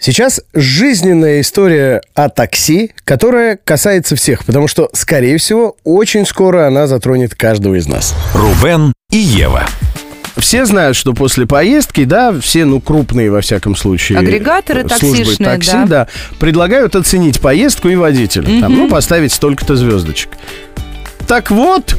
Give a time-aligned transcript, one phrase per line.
[0.00, 6.86] Сейчас жизненная история о такси, которая касается всех, потому что, скорее всего, очень скоро она
[6.86, 8.14] затронет каждого из нас.
[8.32, 9.66] Рубен и Ева.
[10.38, 15.50] Все знают, что после поездки, да, все, ну, крупные, во всяком случае, Агрегаторы службы таксишные,
[15.50, 15.86] такси, да.
[15.86, 16.08] да,
[16.38, 18.60] предлагают оценить поездку и водителя.
[18.62, 20.30] Там, ну, поставить столько-то звездочек.
[21.26, 21.94] Так вот,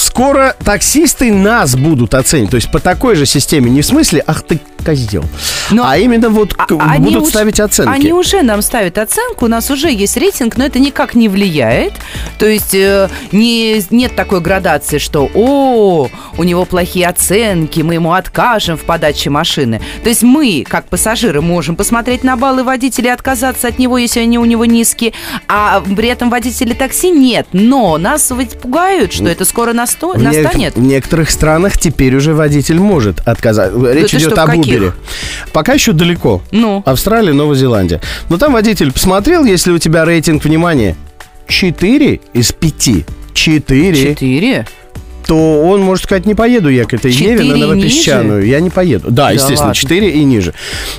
[0.00, 2.50] скоро таксисты нас будут оценивать.
[2.50, 5.24] То есть по такой же системе, не в смысле, ах ты козел,
[5.70, 7.90] Но- а именно вот А- к- они будут уж- ставить оценки.
[7.92, 11.92] Они уже нам ставят оценку, у нас уже есть рейтинг, но это никак не влияет.
[12.38, 16.08] То есть э, не, нет такой градации, что «О,
[16.38, 19.82] у него плохие оценки, мы ему откажем в подаче машины».
[20.02, 24.20] То есть мы, как пассажиры, можем посмотреть на баллы водителя и отказаться от него, если
[24.20, 25.12] они у него низкие,
[25.46, 27.46] а при этом водители такси нет.
[27.52, 30.76] Но нас ведь пугают, что это скоро насто- В настанет.
[30.76, 33.72] В некоторых странах теперь уже водитель может отказать.
[33.74, 34.50] Речь ты идет что, об?
[34.50, 34.92] Uber.
[35.52, 36.42] Пока еще далеко.
[36.50, 36.82] Ну.
[36.86, 38.00] Австралия, Новая Зеландия.
[38.28, 40.96] Но там водитель посмотрел, если у тебя рейтинг внимания
[41.46, 43.04] 4 из 5.
[43.34, 43.94] 4.
[44.14, 44.66] Четыре?
[45.30, 48.44] То он может сказать, не поеду я к этой Еве на Новопесчаную.
[48.44, 49.12] Я не поеду.
[49.12, 49.74] Да, естественно, ладно.
[49.76, 50.54] 4 и ниже.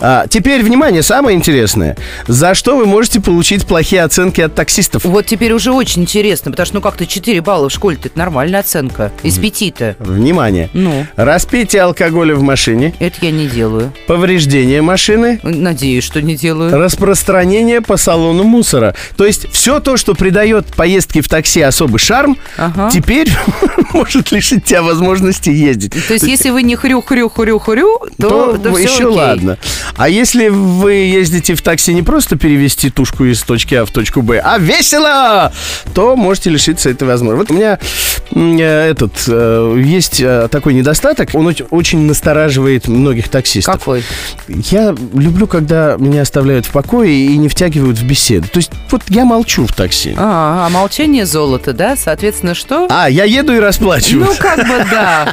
[0.00, 1.94] А, теперь, внимание, самое интересное.
[2.26, 5.04] За что вы можете получить плохие оценки от таксистов?
[5.04, 8.60] Вот теперь уже очень интересно, потому что, ну, как-то 4 балла в школе-то это нормальная
[8.60, 9.12] оценка.
[9.22, 9.94] Из пяти-то.
[9.98, 10.70] Внимание.
[10.72, 13.92] Ну, Распитие алкоголя в машине, это я не делаю.
[14.06, 16.74] повреждение машины, Надеюсь, что не делаю.
[16.74, 18.94] распространение по салону мусора.
[19.18, 22.88] То есть все то, что придает поездке в такси особый шарм, Ага.
[22.90, 23.28] теперь
[24.14, 25.92] может лишить тебя возможности ездить.
[26.06, 29.16] То есть, если вы не хрю-хрю-хрю-хрю, то, то, то всё еще окей.
[29.16, 29.58] ладно.
[29.96, 34.22] А если вы ездите в такси не просто перевести тушку из точки А в точку
[34.22, 35.52] Б, а весело,
[35.94, 37.34] то можете лишиться этой возможности.
[37.34, 37.78] Вот у меня
[38.60, 43.74] э, этот э, есть э, такой недостаток, он оч- очень настораживает многих таксистов.
[43.78, 44.04] Какой?
[44.48, 48.48] Я люблю, когда меня оставляют в покое и не втягивают в беседу.
[48.48, 50.14] То есть вот я молчу в такси.
[50.16, 51.96] А, а молчание золото, да?
[51.96, 52.86] Соответственно, что?
[52.90, 53.93] А, я еду и расплачиваюсь.
[54.26, 55.32] Ну, как бы да.